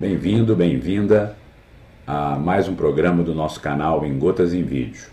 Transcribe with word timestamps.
Bem-vindo, 0.00 0.54
bem-vinda 0.54 1.34
a 2.06 2.36
mais 2.36 2.68
um 2.68 2.76
programa 2.76 3.24
do 3.24 3.34
nosso 3.34 3.60
canal 3.60 4.06
Em 4.06 4.16
Gotas 4.16 4.54
em 4.54 4.62
Vídeo. 4.62 5.08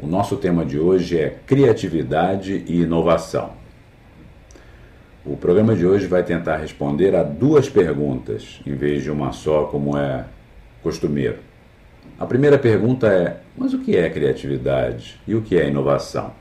O 0.00 0.06
nosso 0.06 0.38
tema 0.38 0.64
de 0.64 0.78
hoje 0.78 1.18
é 1.18 1.36
criatividade 1.46 2.64
e 2.66 2.80
inovação. 2.80 3.50
O 5.22 5.36
programa 5.36 5.76
de 5.76 5.86
hoje 5.86 6.06
vai 6.06 6.22
tentar 6.22 6.56
responder 6.56 7.14
a 7.14 7.22
duas 7.22 7.68
perguntas, 7.68 8.58
em 8.64 8.74
vez 8.74 9.02
de 9.02 9.10
uma 9.10 9.32
só, 9.32 9.64
como 9.64 9.98
é 9.98 10.24
costumeiro. 10.82 11.40
A 12.18 12.24
primeira 12.24 12.58
pergunta 12.58 13.08
é: 13.08 13.40
mas 13.54 13.74
o 13.74 13.80
que 13.80 13.94
é 13.94 14.08
criatividade 14.08 15.20
e 15.28 15.34
o 15.34 15.42
que 15.42 15.58
é 15.58 15.68
inovação? 15.68 16.32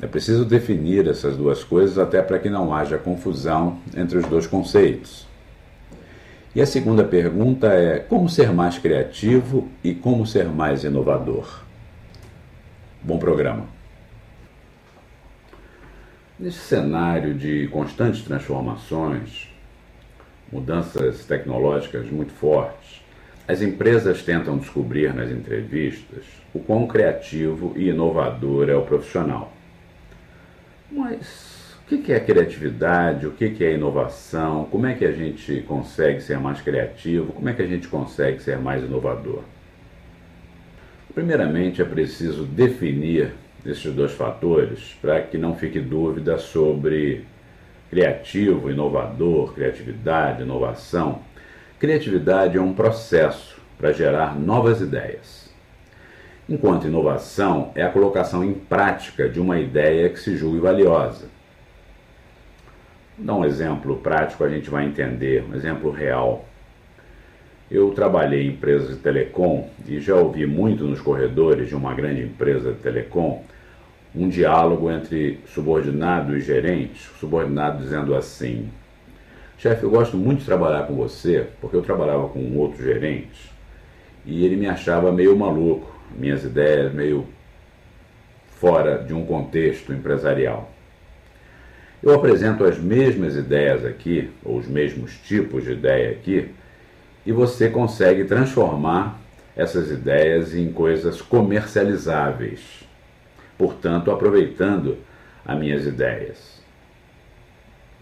É 0.00 0.06
preciso 0.06 0.44
definir 0.44 1.08
essas 1.08 1.36
duas 1.36 1.64
coisas 1.64 1.98
até 1.98 2.22
para 2.22 2.38
que 2.38 2.48
não 2.48 2.72
haja 2.72 2.96
confusão 2.96 3.78
entre 3.96 4.18
os 4.18 4.26
dois 4.26 4.46
conceitos. 4.46 5.27
E 6.58 6.60
a 6.60 6.66
segunda 6.66 7.04
pergunta 7.04 7.68
é: 7.68 8.00
como 8.00 8.28
ser 8.28 8.50
mais 8.50 8.76
criativo 8.76 9.68
e 9.84 9.94
como 9.94 10.26
ser 10.26 10.46
mais 10.46 10.82
inovador? 10.82 11.62
Bom 13.00 13.16
programa. 13.16 13.64
Nesse 16.36 16.58
cenário 16.58 17.32
de 17.32 17.68
constantes 17.68 18.22
transformações, 18.22 19.48
mudanças 20.50 21.24
tecnológicas 21.26 22.10
muito 22.10 22.32
fortes, 22.32 23.04
as 23.46 23.62
empresas 23.62 24.24
tentam 24.24 24.58
descobrir 24.58 25.14
nas 25.14 25.30
entrevistas 25.30 26.24
o 26.52 26.58
quão 26.58 26.88
criativo 26.88 27.72
e 27.76 27.88
inovador 27.88 28.68
é 28.68 28.74
o 28.74 28.82
profissional. 28.82 29.52
Mas 30.90 31.57
o 31.96 32.02
que 32.02 32.12
é 32.12 32.20
criatividade? 32.20 33.26
O 33.26 33.30
que 33.32 33.64
é 33.64 33.72
inovação? 33.72 34.66
Como 34.70 34.86
é 34.86 34.94
que 34.94 35.04
a 35.04 35.12
gente 35.12 35.62
consegue 35.62 36.20
ser 36.20 36.38
mais 36.38 36.60
criativo? 36.60 37.32
Como 37.32 37.48
é 37.48 37.54
que 37.54 37.62
a 37.62 37.66
gente 37.66 37.88
consegue 37.88 38.42
ser 38.42 38.58
mais 38.58 38.84
inovador? 38.84 39.42
Primeiramente, 41.14 41.80
é 41.80 41.84
preciso 41.84 42.44
definir 42.44 43.32
esses 43.64 43.92
dois 43.94 44.12
fatores 44.12 44.96
para 45.00 45.20
que 45.22 45.38
não 45.38 45.56
fique 45.56 45.80
dúvida 45.80 46.36
sobre 46.38 47.24
criativo, 47.90 48.70
inovador, 48.70 49.54
criatividade, 49.54 50.42
inovação. 50.42 51.20
Criatividade 51.78 52.58
é 52.58 52.60
um 52.60 52.74
processo 52.74 53.58
para 53.78 53.92
gerar 53.92 54.38
novas 54.38 54.80
ideias. 54.80 55.48
Enquanto 56.48 56.86
inovação 56.86 57.72
é 57.74 57.82
a 57.82 57.90
colocação 57.90 58.44
em 58.44 58.52
prática 58.52 59.28
de 59.28 59.40
uma 59.40 59.58
ideia 59.58 60.08
que 60.10 60.20
se 60.20 60.36
julgue 60.36 60.60
valiosa. 60.60 61.37
Dar 63.18 63.34
um 63.34 63.44
exemplo 63.44 63.96
prático, 63.96 64.44
a 64.44 64.48
gente 64.48 64.70
vai 64.70 64.86
entender, 64.86 65.44
um 65.50 65.54
exemplo 65.54 65.90
real. 65.90 66.44
Eu 67.70 67.90
trabalhei 67.90 68.46
em 68.46 68.50
empresas 68.50 68.90
de 68.90 68.96
telecom 68.96 69.68
e 69.86 69.98
já 70.00 70.14
ouvi 70.14 70.46
muito 70.46 70.84
nos 70.84 71.00
corredores 71.00 71.68
de 71.68 71.74
uma 71.74 71.92
grande 71.92 72.22
empresa 72.22 72.72
de 72.72 72.78
telecom 72.78 73.44
um 74.14 74.28
diálogo 74.28 74.90
entre 74.90 75.40
subordinado 75.46 76.36
e 76.36 76.40
gerente, 76.40 77.00
subordinado 77.18 77.82
dizendo 77.82 78.14
assim: 78.14 78.70
Chefe, 79.58 79.82
eu 79.82 79.90
gosto 79.90 80.16
muito 80.16 80.40
de 80.40 80.46
trabalhar 80.46 80.86
com 80.86 80.94
você, 80.94 81.46
porque 81.60 81.76
eu 81.76 81.82
trabalhava 81.82 82.28
com 82.28 82.38
um 82.38 82.58
outro 82.58 82.82
gerente 82.82 83.50
e 84.24 84.44
ele 84.44 84.56
me 84.56 84.68
achava 84.68 85.10
meio 85.12 85.36
maluco, 85.36 85.92
minhas 86.16 86.44
ideias 86.44 86.92
meio 86.92 87.26
fora 88.48 88.98
de 88.98 89.14
um 89.14 89.24
contexto 89.24 89.92
empresarial. 89.92 90.70
Eu 92.02 92.14
apresento 92.14 92.64
as 92.64 92.78
mesmas 92.78 93.34
ideias 93.34 93.84
aqui, 93.84 94.30
ou 94.44 94.58
os 94.58 94.68
mesmos 94.68 95.16
tipos 95.26 95.64
de 95.64 95.72
ideia 95.72 96.12
aqui, 96.12 96.48
e 97.26 97.32
você 97.32 97.68
consegue 97.68 98.24
transformar 98.24 99.20
essas 99.56 99.90
ideias 99.90 100.54
em 100.54 100.72
coisas 100.72 101.20
comercializáveis, 101.20 102.60
portanto, 103.56 104.12
aproveitando 104.12 104.98
as 105.44 105.58
minhas 105.58 105.84
ideias. 105.84 106.62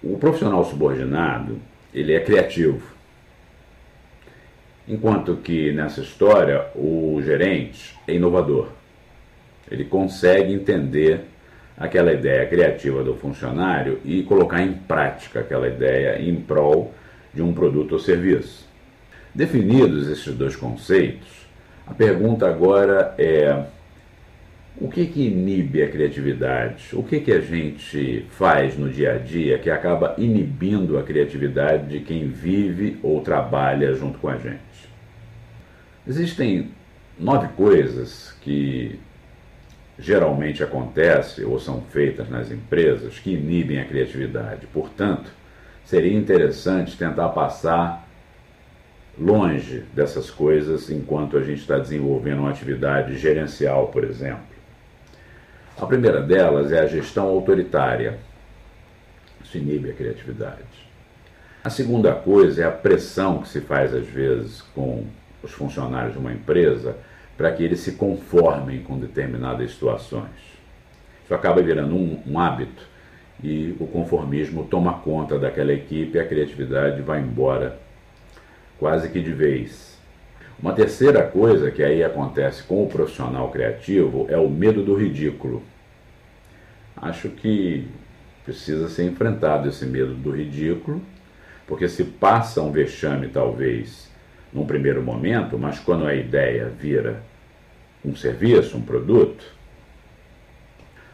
O 0.02 0.18
profissional 0.18 0.62
subordinado, 0.64 1.58
ele 1.94 2.12
é 2.12 2.20
criativo. 2.20 2.94
Enquanto 4.86 5.36
que 5.36 5.72
nessa 5.72 6.02
história 6.02 6.66
o 6.74 7.18
gerente 7.24 7.98
é 8.06 8.14
inovador. 8.14 8.68
Ele 9.70 9.84
consegue 9.84 10.52
entender 10.52 11.24
aquela 11.76 12.12
ideia 12.12 12.46
criativa 12.46 13.04
do 13.04 13.14
funcionário 13.14 14.00
e 14.04 14.22
colocar 14.22 14.62
em 14.62 14.72
prática 14.72 15.40
aquela 15.40 15.68
ideia 15.68 16.20
em 16.20 16.36
prol 16.36 16.94
de 17.34 17.42
um 17.42 17.52
produto 17.52 17.92
ou 17.92 17.98
serviço. 17.98 18.66
Definidos 19.34 20.08
esses 20.08 20.34
dois 20.34 20.56
conceitos, 20.56 21.46
a 21.86 21.92
pergunta 21.92 22.48
agora 22.48 23.14
é: 23.18 23.64
o 24.80 24.88
que, 24.88 25.06
que 25.06 25.26
inibe 25.26 25.82
a 25.82 25.88
criatividade? 25.88 26.88
O 26.94 27.02
que, 27.02 27.20
que 27.20 27.32
a 27.32 27.40
gente 27.40 28.24
faz 28.30 28.76
no 28.76 28.90
dia 28.90 29.12
a 29.12 29.18
dia 29.18 29.58
que 29.58 29.70
acaba 29.70 30.14
inibindo 30.18 30.98
a 30.98 31.02
criatividade 31.02 31.86
de 31.88 32.00
quem 32.00 32.28
vive 32.28 32.98
ou 33.02 33.20
trabalha 33.20 33.94
junto 33.94 34.18
com 34.18 34.28
a 34.28 34.36
gente? 34.36 34.60
Existem 36.06 36.70
nove 37.18 37.48
coisas 37.56 38.34
que 38.40 38.98
geralmente 39.98 40.62
acontece 40.62 41.44
ou 41.44 41.58
são 41.58 41.80
feitas 41.82 42.28
nas 42.28 42.50
empresas 42.50 43.18
que 43.18 43.32
inibem 43.32 43.80
a 43.80 43.84
criatividade. 43.84 44.66
Portanto, 44.66 45.30
seria 45.84 46.16
interessante 46.16 46.96
tentar 46.96 47.30
passar 47.30 48.06
longe 49.18 49.84
dessas 49.94 50.30
coisas 50.30 50.90
enquanto 50.90 51.38
a 51.38 51.42
gente 51.42 51.60
está 51.60 51.78
desenvolvendo 51.78 52.40
uma 52.40 52.50
atividade 52.50 53.16
gerencial, 53.16 53.88
por 53.88 54.04
exemplo. 54.04 54.44
A 55.78 55.86
primeira 55.86 56.20
delas 56.20 56.72
é 56.72 56.80
a 56.80 56.86
gestão 56.86 57.26
autoritária. 57.28 58.18
Isso 59.42 59.56
inibe 59.56 59.90
a 59.90 59.94
criatividade. 59.94 60.86
A 61.64 61.70
segunda 61.70 62.14
coisa 62.14 62.62
é 62.62 62.66
a 62.66 62.70
pressão 62.70 63.38
que 63.38 63.48
se 63.48 63.60
faz 63.60 63.94
às 63.94 64.06
vezes 64.06 64.62
com 64.74 65.04
os 65.42 65.52
funcionários 65.52 66.12
de 66.12 66.18
uma 66.18 66.32
empresa 66.32 66.96
para 67.36 67.52
que 67.52 67.62
eles 67.62 67.80
se 67.80 67.92
conformem 67.92 68.82
com 68.82 68.98
determinadas 68.98 69.72
situações. 69.72 70.30
Isso 71.24 71.34
acaba 71.34 71.60
virando 71.62 71.94
um, 71.94 72.22
um 72.26 72.38
hábito 72.38 72.82
e 73.42 73.76
o 73.78 73.86
conformismo 73.86 74.64
toma 74.64 74.94
conta 75.00 75.38
daquela 75.38 75.72
equipe 75.72 76.16
e 76.16 76.20
a 76.20 76.26
criatividade 76.26 77.02
vai 77.02 77.20
embora 77.20 77.78
quase 78.78 79.08
que 79.08 79.20
de 79.20 79.32
vez. 79.32 79.96
Uma 80.58 80.72
terceira 80.72 81.22
coisa 81.22 81.70
que 81.70 81.82
aí 81.82 82.02
acontece 82.02 82.62
com 82.62 82.82
o 82.82 82.88
profissional 82.88 83.50
criativo 83.50 84.26
é 84.30 84.38
o 84.38 84.48
medo 84.48 84.82
do 84.82 84.94
ridículo. 84.94 85.62
Acho 86.96 87.28
que 87.28 87.86
precisa 88.42 88.88
ser 88.88 89.04
enfrentado 89.04 89.68
esse 89.68 89.84
medo 89.84 90.14
do 90.14 90.30
ridículo, 90.30 91.02
porque 91.66 91.88
se 91.88 92.04
passa 92.04 92.62
um 92.62 92.72
vexame 92.72 93.28
talvez 93.28 94.08
num 94.56 94.64
primeiro 94.64 95.02
momento, 95.02 95.58
mas 95.58 95.78
quando 95.78 96.06
a 96.06 96.14
ideia 96.14 96.66
vira 96.66 97.22
um 98.02 98.16
serviço, 98.16 98.78
um 98.78 98.80
produto, 98.80 99.44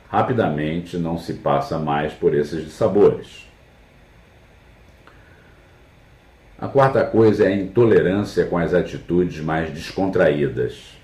rapidamente 0.08 0.96
não 0.96 1.18
se 1.18 1.34
passa 1.34 1.76
mais 1.76 2.12
por 2.12 2.36
esses 2.36 2.72
sabores. 2.72 3.48
A 6.56 6.68
quarta 6.68 7.04
coisa 7.04 7.44
é 7.44 7.48
a 7.48 7.56
intolerância 7.56 8.44
com 8.44 8.56
as 8.56 8.72
atitudes 8.72 9.40
mais 9.40 9.70
descontraídas. 9.70 10.96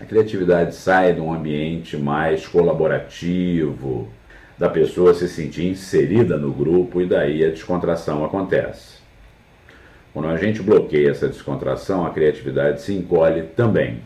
A 0.00 0.04
criatividade 0.04 0.74
sai 0.74 1.12
de 1.12 1.20
um 1.20 1.32
ambiente 1.32 1.96
mais 1.96 2.44
colaborativo, 2.44 4.08
da 4.58 4.68
pessoa 4.68 5.14
se 5.14 5.28
sentir 5.28 5.68
inserida 5.68 6.36
no 6.36 6.52
grupo 6.52 7.00
e 7.00 7.06
daí 7.06 7.44
a 7.44 7.50
descontração 7.50 8.24
acontece. 8.24 9.01
Quando 10.12 10.28
a 10.28 10.36
gente 10.36 10.62
bloqueia 10.62 11.10
essa 11.10 11.26
descontração, 11.26 12.04
a 12.04 12.10
criatividade 12.10 12.82
se 12.82 12.92
encolhe 12.92 13.44
também. 13.56 14.00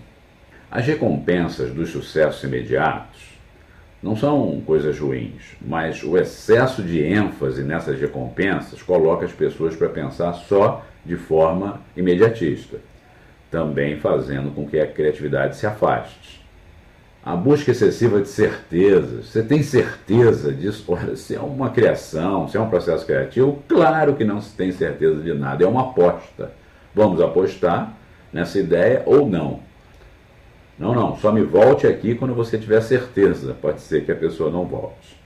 As 0.70 0.86
recompensas 0.86 1.72
dos 1.72 1.90
sucessos 1.90 2.44
imediatos 2.44 3.36
não 4.02 4.14
são 4.14 4.60
coisas 4.64 4.98
ruins, 4.98 5.56
mas 5.60 6.04
o 6.04 6.16
excesso 6.16 6.82
de 6.82 7.02
ênfase 7.02 7.62
nessas 7.64 7.98
recompensas 7.98 8.82
coloca 8.82 9.24
as 9.24 9.32
pessoas 9.32 9.74
para 9.74 9.88
pensar 9.88 10.32
só 10.34 10.84
de 11.04 11.16
forma 11.16 11.80
imediatista, 11.96 12.78
também 13.50 13.98
fazendo 13.98 14.54
com 14.54 14.66
que 14.66 14.78
a 14.78 14.86
criatividade 14.86 15.56
se 15.56 15.66
afaste. 15.66 16.45
A 17.26 17.34
busca 17.34 17.72
excessiva 17.72 18.20
de 18.20 18.28
certezas. 18.28 19.26
Você 19.26 19.42
tem 19.42 19.60
certeza 19.60 20.52
disso? 20.52 20.84
Olha, 20.86 21.16
se 21.16 21.34
é 21.34 21.40
uma 21.40 21.70
criação, 21.70 22.46
se 22.46 22.56
é 22.56 22.60
um 22.60 22.70
processo 22.70 23.04
criativo, 23.04 23.60
claro 23.66 24.14
que 24.14 24.22
não 24.22 24.40
se 24.40 24.56
tem 24.56 24.70
certeza 24.70 25.20
de 25.20 25.34
nada, 25.34 25.64
é 25.64 25.66
uma 25.66 25.90
aposta. 25.90 26.52
Vamos 26.94 27.20
apostar 27.20 27.92
nessa 28.32 28.60
ideia 28.60 29.02
ou 29.04 29.28
não. 29.28 29.58
Não, 30.78 30.94
não, 30.94 31.16
só 31.16 31.32
me 31.32 31.42
volte 31.42 31.84
aqui 31.84 32.14
quando 32.14 32.32
você 32.32 32.56
tiver 32.56 32.80
certeza. 32.80 33.56
Pode 33.60 33.80
ser 33.80 34.04
que 34.04 34.12
a 34.12 34.16
pessoa 34.16 34.48
não 34.48 34.64
volte. 34.64 35.20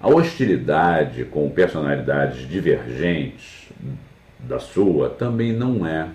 A 0.00 0.08
hostilidade 0.08 1.26
com 1.26 1.50
personalidades 1.50 2.48
divergentes 2.48 3.68
da 4.38 4.58
sua 4.58 5.10
também 5.10 5.52
não 5.52 5.86
é 5.86 6.08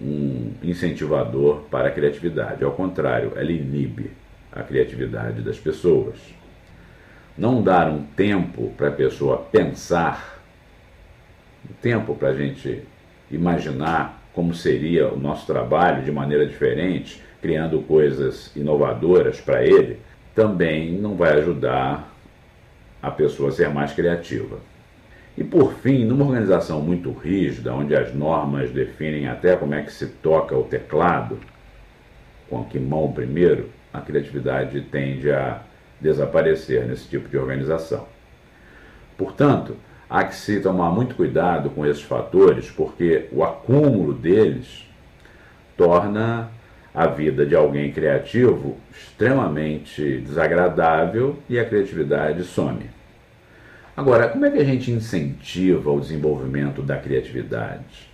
um 0.00 0.52
incentivador 0.62 1.62
para 1.70 1.88
a 1.88 1.90
criatividade. 1.90 2.64
Ao 2.64 2.72
contrário, 2.72 3.32
ela 3.36 3.50
inibe 3.50 4.10
a 4.52 4.62
criatividade 4.62 5.42
das 5.42 5.58
pessoas. 5.58 6.16
Não 7.36 7.62
dar 7.62 7.88
um 7.88 8.02
tempo 8.02 8.72
para 8.76 8.88
a 8.88 8.92
pessoa 8.92 9.38
pensar, 9.38 10.42
um 11.68 11.74
tempo 11.80 12.14
para 12.14 12.28
a 12.28 12.34
gente 12.34 12.82
imaginar 13.30 14.22
como 14.32 14.54
seria 14.54 15.12
o 15.12 15.18
nosso 15.18 15.46
trabalho 15.46 16.04
de 16.04 16.12
maneira 16.12 16.46
diferente, 16.46 17.22
criando 17.40 17.80
coisas 17.82 18.54
inovadoras 18.56 19.40
para 19.40 19.64
ele, 19.64 19.98
também 20.34 20.92
não 20.92 21.16
vai 21.16 21.32
ajudar 21.38 22.12
a 23.02 23.10
pessoa 23.10 23.48
a 23.48 23.52
ser 23.52 23.68
mais 23.68 23.92
criativa. 23.92 24.58
E 25.38 25.44
por 25.44 25.72
fim, 25.74 26.04
numa 26.04 26.24
organização 26.24 26.80
muito 26.80 27.12
rígida, 27.12 27.72
onde 27.72 27.94
as 27.94 28.12
normas 28.12 28.72
definem 28.72 29.28
até 29.28 29.54
como 29.54 29.72
é 29.72 29.82
que 29.82 29.92
se 29.92 30.06
toca 30.06 30.56
o 30.56 30.64
teclado, 30.64 31.38
com 32.50 32.64
que 32.64 32.76
mão 32.76 33.12
primeiro, 33.12 33.70
a 33.92 34.00
criatividade 34.00 34.80
tende 34.90 35.30
a 35.30 35.60
desaparecer 36.00 36.84
nesse 36.86 37.08
tipo 37.08 37.28
de 37.28 37.38
organização. 37.38 38.08
Portanto, 39.16 39.76
há 40.10 40.24
que 40.24 40.34
se 40.34 40.58
tomar 40.58 40.90
muito 40.90 41.14
cuidado 41.14 41.70
com 41.70 41.86
esses 41.86 42.02
fatores, 42.02 42.68
porque 42.68 43.28
o 43.30 43.44
acúmulo 43.44 44.14
deles 44.14 44.88
torna 45.76 46.50
a 46.92 47.06
vida 47.06 47.46
de 47.46 47.54
alguém 47.54 47.92
criativo 47.92 48.76
extremamente 48.90 50.18
desagradável 50.18 51.38
e 51.48 51.60
a 51.60 51.64
criatividade 51.64 52.42
some. 52.42 52.97
Agora, 53.98 54.28
como 54.28 54.46
é 54.46 54.50
que 54.52 54.58
a 54.58 54.64
gente 54.64 54.92
incentiva 54.92 55.90
o 55.90 55.98
desenvolvimento 55.98 56.82
da 56.82 56.96
criatividade? 56.96 58.08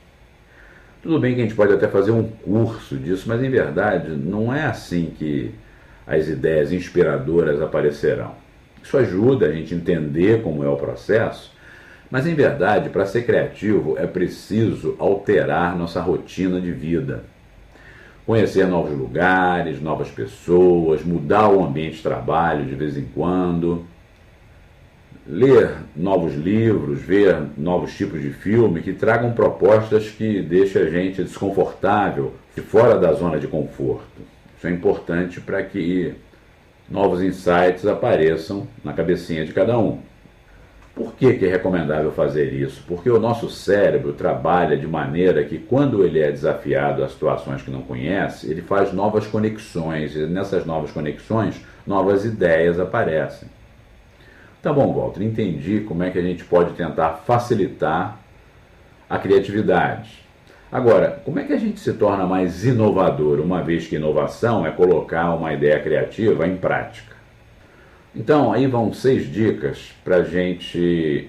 Tudo 1.03 1.21
bem 1.21 1.35
que 1.35 1.43
a 1.43 1.45
gente 1.45 1.55
pode 1.55 1.75
até 1.75 1.87
fazer 1.87 2.11
um 2.11 2.27
curso 2.27 2.97
disso, 2.97 3.29
mas 3.29 3.43
em 3.43 3.51
verdade 3.51 4.09
não 4.09 4.51
é 4.51 4.65
assim 4.65 5.13
que 5.19 5.55
as 6.07 6.27
ideias 6.27 6.73
inspiradoras 6.73 7.61
aparecerão. 7.61 8.33
Isso 8.83 8.97
ajuda 8.97 9.45
a 9.45 9.53
gente 9.53 9.75
a 9.75 9.77
entender 9.77 10.41
como 10.41 10.65
é 10.65 10.69
o 10.71 10.77
processo, 10.79 11.53
mas 12.11 12.27
em 12.27 12.35
verdade, 12.35 12.89
para 12.89 13.05
ser 13.05 13.27
criativo 13.27 13.99
é 13.99 14.07
preciso 14.07 14.97
alterar 14.99 15.77
nossa 15.77 16.01
rotina 16.01 16.63
de 16.63 16.73
vida. 16.73 17.25
Conhecer 18.25 18.67
novos 18.67 18.97
lugares, 18.97 19.83
novas 19.83 20.09
pessoas, 20.09 21.05
mudar 21.05 21.51
o 21.51 21.63
ambiente 21.63 21.97
de 21.97 22.03
trabalho 22.03 22.65
de 22.65 22.75
vez 22.75 22.97
em 22.97 23.05
quando 23.15 23.85
ler 25.27 25.71
novos 25.97 26.35
livros, 26.35 27.01
ver 27.01 27.37
novos 27.57 27.95
tipos 27.97 28.21
de 28.21 28.31
filme 28.31 28.83
que 28.83 28.93
tragam 28.93 29.33
propostas 29.33 30.11
que 30.11 30.43
deixem 30.43 30.83
a 30.83 30.91
gente 30.91 31.23
desconfortável, 31.23 32.35
de 32.55 32.61
fora 32.61 32.99
da 32.99 33.13
zona 33.13 33.39
de 33.39 33.49
conforto. 33.49 34.23
Isso 34.57 34.67
é 34.67 34.71
importante 34.71 35.41
para 35.41 35.63
que 35.63 36.15
novos 36.91 37.23
insights 37.23 37.87
apareçam 37.87 38.67
na 38.85 38.93
cabecinha 38.93 39.45
de 39.45 39.53
cada 39.53 39.79
um. 39.79 39.99
Por 40.95 41.15
que, 41.15 41.33
que 41.35 41.45
é 41.45 41.49
recomendável 41.49 42.13
fazer 42.13 42.53
isso? 42.53 42.85
Porque 42.87 43.11
o 43.11 43.19
nosso 43.19 43.51
cérebro 43.51 44.13
trabalha 44.13 44.77
de 44.77 44.87
maneira 44.87 45.43
que, 45.43 45.59
quando 45.59 46.05
ele 46.05 46.21
é 46.21 46.31
desafiado 46.31 47.03
a 47.03 47.09
situações 47.09 47.63
que 47.63 47.71
não 47.71 47.83
conhece, 47.83 48.49
ele 48.49 48.63
faz 48.63 48.93
novas 48.93 49.27
conexões, 49.27 50.15
e 50.15 50.27
nessas 50.27 50.65
novas 50.65 50.93
conexões, 50.93 51.61
novas 51.85 52.25
ideias 52.25 52.79
aparecem. 52.79 53.49
Tá 54.65 54.73
bom, 54.73 54.95
Walter, 54.95 55.23
entendi 55.23 55.81
como 55.81 56.03
é 56.05 56.11
que 56.11 56.19
a 56.19 56.23
gente 56.23 56.43
pode 56.43 56.73
tentar 56.73 57.21
facilitar 57.27 58.19
a 59.11 59.19
criatividade. 59.19 60.25
Agora, 60.73 61.21
como 61.23 61.39
é 61.39 61.45
que 61.45 61.53
a 61.53 61.59
gente 61.59 61.79
se 61.79 61.93
torna 61.93 62.25
mais 62.25 62.65
inovador, 62.65 63.41
uma 63.41 63.63
vez 63.63 63.87
que 63.87 63.97
inovação 63.97 64.67
é 64.67 64.71
colocar 64.71 65.35
uma 65.35 65.53
ideia 65.53 65.79
criativa 65.83 66.47
em 66.47 66.57
prática? 66.57 67.15
Então, 68.17 68.55
aí 68.55 68.67
vão 68.67 68.91
seis 68.91 69.31
dicas 69.31 69.93
para 70.03 70.17
a 70.17 70.25
gente 70.25 71.29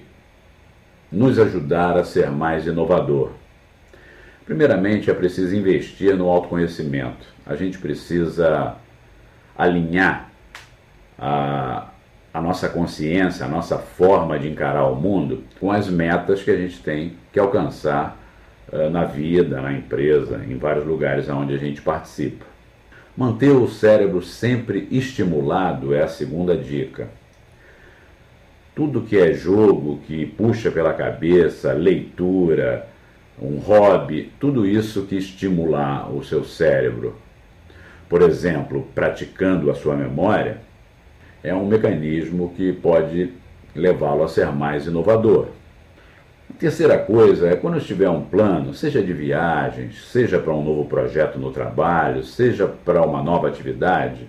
nos 1.12 1.38
ajudar 1.38 1.98
a 1.98 2.04
ser 2.04 2.30
mais 2.30 2.66
inovador. 2.66 3.32
Primeiramente, 4.46 5.10
é 5.10 5.14
preciso 5.14 5.54
investir 5.54 6.16
no 6.16 6.30
autoconhecimento. 6.30 7.26
A 7.44 7.54
gente 7.54 7.76
precisa 7.76 8.76
alinhar 9.58 10.30
a, 11.18 11.88
a 12.36 12.40
nossa 12.42 12.68
consciência, 12.68 13.46
a 13.46 13.48
nossa 13.48 13.78
forma 13.78 14.38
de 14.38 14.46
encarar 14.46 14.84
o 14.84 14.94
mundo 14.94 15.44
com 15.58 15.72
as 15.72 15.88
metas 15.88 16.42
que 16.42 16.50
a 16.50 16.56
gente 16.56 16.80
tem 16.80 17.14
que 17.32 17.40
alcançar 17.40 18.20
uh, 18.70 18.90
na 18.90 19.04
vida, 19.04 19.58
na 19.58 19.72
empresa, 19.72 20.44
em 20.46 20.58
vários 20.58 20.84
lugares 20.84 21.30
onde 21.30 21.54
a 21.54 21.56
gente 21.56 21.80
participa. 21.80 22.44
Manter 23.16 23.52
o 23.52 23.66
cérebro 23.66 24.20
sempre 24.20 24.86
estimulado 24.90 25.94
é 25.94 26.02
a 26.02 26.08
segunda 26.08 26.54
dica. 26.54 27.08
Tudo 28.74 29.00
que 29.00 29.16
é 29.16 29.32
jogo, 29.32 30.00
que 30.06 30.26
puxa 30.26 30.70
pela 30.70 30.92
cabeça, 30.92 31.72
leitura, 31.72 32.86
um 33.40 33.56
hobby, 33.56 34.30
tudo 34.38 34.66
isso 34.66 35.06
que 35.06 35.16
estimular 35.16 36.14
o 36.14 36.22
seu 36.22 36.44
cérebro. 36.44 37.16
Por 38.10 38.20
exemplo, 38.20 38.86
praticando 38.94 39.70
a 39.70 39.74
sua 39.74 39.96
memória, 39.96 40.65
é 41.42 41.54
um 41.54 41.66
mecanismo 41.66 42.52
que 42.56 42.72
pode 42.72 43.32
levá-lo 43.74 44.24
a 44.24 44.28
ser 44.28 44.46
mais 44.52 44.86
inovador. 44.86 45.48
A 46.48 46.58
terceira 46.58 46.96
coisa 46.96 47.48
é 47.48 47.56
quando 47.56 47.76
estiver 47.76 48.08
um 48.08 48.22
plano, 48.22 48.72
seja 48.72 49.02
de 49.02 49.12
viagens, 49.12 50.04
seja 50.10 50.38
para 50.38 50.54
um 50.54 50.64
novo 50.64 50.86
projeto 50.86 51.38
no 51.38 51.50
trabalho, 51.50 52.22
seja 52.22 52.66
para 52.66 53.02
uma 53.02 53.22
nova 53.22 53.48
atividade, 53.48 54.26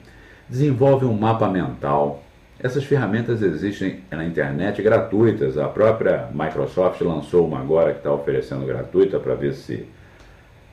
desenvolve 0.50 1.06
um 1.06 1.14
mapa 1.14 1.48
mental. 1.48 2.24
Essas 2.60 2.84
ferramentas 2.84 3.42
existem 3.42 4.02
na 4.10 4.26
internet 4.26 4.82
gratuitas. 4.82 5.58
A 5.58 5.68
própria 5.68 6.28
Microsoft 6.34 7.00
lançou 7.02 7.48
uma 7.48 7.60
agora 7.60 7.92
que 7.92 8.00
está 8.00 8.12
oferecendo 8.12 8.66
gratuita 8.66 9.20
para 9.20 9.36
ver 9.36 9.54
se 9.54 9.86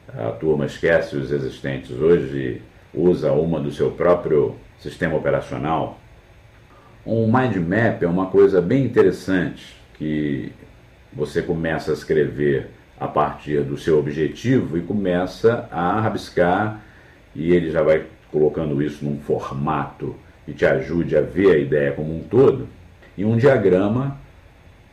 a 0.09 0.31
turma 0.31 0.67
esquece 0.67 1.17
os 1.17 1.31
existentes 1.31 1.91
hoje 1.91 2.63
e 2.95 2.99
usa 2.99 3.33
uma 3.33 3.61
do 3.61 3.71
seu 3.71 3.91
próprio 3.91 4.57
sistema 4.79 5.17
operacional. 5.17 5.99
Um 7.07 7.27
mind 7.27 7.57
map 7.57 8.03
é 8.03 8.07
uma 8.07 8.27
coisa 8.27 8.63
bem 8.63 8.83
interessante 8.83 9.77
que 9.99 10.51
você 11.13 11.43
começa 11.43 11.91
a 11.91 11.95
escrever 11.95 12.71
a 12.99 13.07
partir 13.07 13.61
do 13.61 13.77
seu 13.77 13.99
objetivo 13.99 14.79
e 14.79 14.81
começa 14.81 15.69
a 15.71 16.01
rabiscar 16.01 16.81
e 17.35 17.53
ele 17.53 17.71
já 17.71 17.83
vai 17.83 18.07
colocando 18.33 18.83
isso 18.83 19.05
num 19.05 19.19
formato 19.19 20.17
que 20.47 20.55
te 20.55 20.65
ajude 20.65 21.15
a 21.15 21.21
ver 21.21 21.55
a 21.55 21.59
ideia 21.59 21.93
como 21.93 22.17
um 22.17 22.23
todo. 22.23 22.69
E 23.19 23.25
um 23.25 23.37
diagrama 23.37 24.17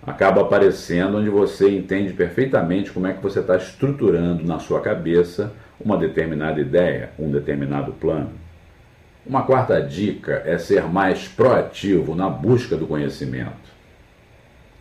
acaba 0.05 0.41
aparecendo 0.41 1.17
onde 1.17 1.29
você 1.29 1.69
entende 1.69 2.11
perfeitamente 2.11 2.91
como 2.91 3.07
é 3.07 3.13
que 3.13 3.23
você 3.23 3.39
está 3.39 3.55
estruturando 3.55 4.43
na 4.43 4.59
sua 4.59 4.81
cabeça 4.81 5.53
uma 5.79 5.95
determinada 5.97 6.59
ideia, 6.59 7.11
um 7.17 7.31
determinado 7.31 7.93
plano. 7.93 8.31
Uma 9.25 9.43
quarta 9.43 9.79
dica 9.79 10.41
é 10.45 10.57
ser 10.57 10.83
mais 10.83 11.27
proativo 11.27 12.15
na 12.15 12.27
busca 12.27 12.75
do 12.75 12.87
conhecimento. 12.87 13.71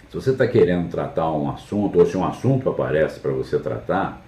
Se 0.09 0.17
você 0.17 0.31
está 0.31 0.47
querendo 0.49 0.91
tratar 0.91 1.31
um 1.31 1.51
assunto, 1.51 1.99
ou 1.99 2.07
se 2.07 2.17
um 2.17 2.25
assunto 2.25 2.69
aparece 2.71 3.21
para 3.21 3.33
você 3.33 3.59
tratar, 3.59 4.25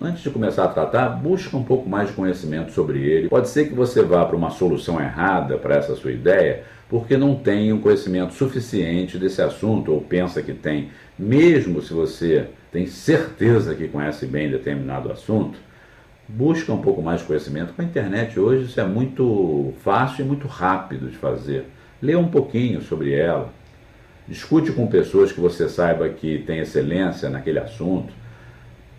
antes 0.00 0.22
de 0.22 0.30
começar 0.30 0.64
a 0.64 0.68
tratar, 0.68 1.10
busca 1.10 1.54
um 1.54 1.62
pouco 1.62 1.88
mais 1.88 2.08
de 2.08 2.14
conhecimento 2.14 2.72
sobre 2.72 2.98
ele. 2.98 3.28
Pode 3.28 3.48
ser 3.50 3.68
que 3.68 3.74
você 3.74 4.02
vá 4.02 4.24
para 4.24 4.36
uma 4.36 4.50
solução 4.50 4.98
errada 4.98 5.58
para 5.58 5.76
essa 5.76 5.94
sua 5.94 6.10
ideia, 6.10 6.64
porque 6.88 7.16
não 7.16 7.36
tem 7.36 7.74
um 7.74 7.80
conhecimento 7.80 8.32
suficiente 8.32 9.18
desse 9.18 9.42
assunto, 9.42 9.92
ou 9.92 10.00
pensa 10.00 10.42
que 10.42 10.54
tem. 10.54 10.88
Mesmo 11.18 11.82
se 11.82 11.92
você 11.92 12.48
tem 12.72 12.86
certeza 12.86 13.74
que 13.74 13.86
conhece 13.86 14.24
bem 14.26 14.50
determinado 14.50 15.12
assunto, 15.12 15.58
busca 16.28 16.72
um 16.72 16.80
pouco 16.80 17.02
mais 17.02 17.20
de 17.20 17.26
conhecimento. 17.26 17.74
Com 17.74 17.82
a 17.82 17.84
internet 17.84 18.38
hoje 18.38 18.64
isso 18.64 18.80
é 18.80 18.84
muito 18.84 19.74
fácil 19.82 20.24
e 20.24 20.28
muito 20.28 20.46
rápido 20.46 21.10
de 21.10 21.16
fazer. 21.16 21.66
Lê 22.00 22.16
um 22.16 22.28
pouquinho 22.28 22.80
sobre 22.80 23.12
ela. 23.12 23.52
Discute 24.26 24.72
com 24.72 24.86
pessoas 24.86 25.32
que 25.32 25.40
você 25.40 25.68
saiba 25.68 26.08
que 26.08 26.38
tem 26.46 26.58
excelência 26.58 27.28
naquele 27.28 27.58
assunto, 27.58 28.12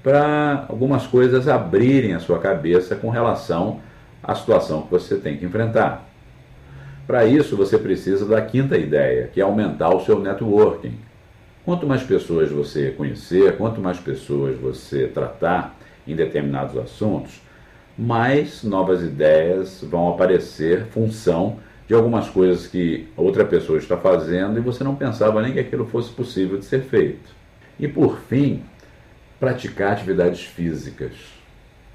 para 0.03 0.65
algumas 0.70 1.08
coisas 1.08 1.48
abrirem 1.48 2.13
a 2.13 2.20
sua 2.20 2.38
cabeça 2.38 2.96
com 2.96 3.10
relação 3.10 3.79
à 4.24 4.36
situação 4.36 4.84
que 4.84 4.91
você 4.91 5.15
tem 5.15 5.36
que 5.36 5.46
enfrentar. 5.46 6.08
Para 7.08 7.25
isso, 7.25 7.58
você 7.58 7.77
precisa 7.77 8.24
da 8.25 8.39
quinta 8.39 8.77
ideia, 8.77 9.27
que 9.34 9.39
é 9.39 9.44
aumentar 9.44 9.89
o 9.89 10.05
seu 10.05 10.20
networking. 10.20 10.94
Quanto 11.63 11.88
mais 11.88 12.03
pessoas 12.03 12.51
você 12.51 12.91
conhecer, 12.91 13.58
quanto 13.58 13.82
mais 13.82 13.98
pessoas 14.00 14.55
você 14.60 15.08
tratar, 15.08 15.75
em 16.08 16.16
determinados 16.16 16.78
assuntos, 16.78 17.42
mais 17.98 18.64
novas 18.64 19.02
ideias 19.02 19.82
vão 19.84 20.10
aparecer 20.10 20.86
função 20.88 21.58
de 21.88 21.94
algumas 21.94 22.28
coisas 22.30 22.68
que 22.68 23.08
outra 23.16 23.46
pessoa 23.46 23.78
está 23.78 23.96
fazendo 23.96 24.58
e 24.58 24.62
você 24.62 24.84
não 24.84 24.96
pensava 24.96 25.42
nem 25.42 25.54
que 25.54 25.60
aquilo 25.60 25.86
fosse 25.86 26.12
possível 26.12 26.58
de 26.58 26.66
ser 26.66 26.82
feito. 26.82 27.30
E 27.80 27.88
por 27.88 28.20
fim, 28.22 28.64
praticar 29.40 29.94
atividades 29.94 30.44
físicas. 30.44 31.14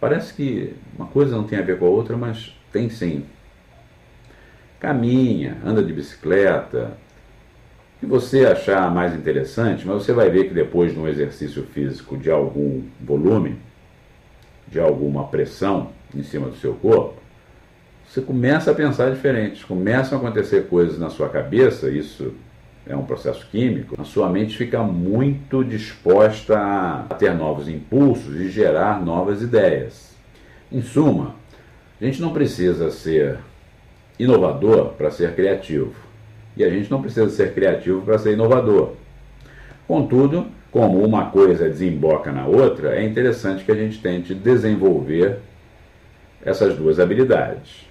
Parece 0.00 0.33
que 0.33 0.75
uma 0.97 1.07
coisa 1.07 1.37
não 1.37 1.45
tem 1.45 1.59
a 1.59 1.62
ver 1.62 1.79
com 1.79 1.87
a 1.87 1.90
outra, 1.90 2.17
mas 2.17 2.57
tem 2.73 2.88
sim. 2.88 3.25
Caminha, 4.79 5.59
anda 5.64 5.83
de 5.83 5.93
bicicleta, 5.93 6.97
que 7.99 8.07
você 8.07 8.47
achar 8.47 8.90
mais 8.90 9.14
interessante, 9.14 9.87
mas 9.87 10.02
você 10.02 10.12
vai 10.12 10.31
ver 10.31 10.49
que 10.49 10.55
depois 10.55 10.93
de 10.93 10.99
um 10.99 11.07
exercício 11.07 11.64
físico 11.64 12.17
de 12.17 12.31
algum 12.31 12.83
volume, 12.99 13.59
de 14.70 14.78
alguma 14.78 15.24
pressão 15.24 15.90
em 16.14 16.22
cima 16.22 16.48
do 16.48 16.56
seu 16.56 16.74
corpo, 16.74 17.14
você 18.08 18.20
começa 18.20 18.70
a 18.70 18.74
pensar 18.74 19.10
diferente, 19.10 19.64
começam 19.64 20.18
a 20.18 20.20
acontecer 20.20 20.66
coisas 20.68 20.98
na 20.98 21.10
sua 21.10 21.28
cabeça, 21.28 21.88
isso 21.88 22.34
é 22.86 22.96
um 22.96 23.04
processo 23.04 23.46
químico, 23.50 24.00
a 24.00 24.04
sua 24.04 24.28
mente 24.28 24.56
fica 24.56 24.82
muito 24.82 25.62
disposta 25.62 26.58
a 26.58 27.14
ter 27.14 27.32
novos 27.34 27.68
impulsos 27.68 28.34
e 28.40 28.48
gerar 28.48 29.04
novas 29.04 29.42
ideias. 29.42 30.10
Em 30.72 30.82
suma, 30.82 31.34
a 32.00 32.04
gente 32.04 32.20
não 32.20 32.32
precisa 32.32 32.90
ser 32.90 33.38
inovador 34.18 34.90
para 34.90 35.10
ser 35.10 35.34
criativo. 35.34 35.94
E 36.56 36.64
a 36.64 36.68
gente 36.68 36.90
não 36.90 37.00
precisa 37.00 37.28
ser 37.30 37.54
criativo 37.54 38.02
para 38.02 38.18
ser 38.18 38.32
inovador. 38.32 38.94
Contudo, 39.86 40.46
como 40.70 41.04
uma 41.04 41.30
coisa 41.30 41.68
desemboca 41.68 42.30
na 42.30 42.46
outra, 42.46 42.94
é 42.96 43.04
interessante 43.04 43.64
que 43.64 43.72
a 43.72 43.74
gente 43.74 43.98
tente 44.00 44.34
desenvolver 44.34 45.38
essas 46.44 46.76
duas 46.76 47.00
habilidades. 47.00 47.89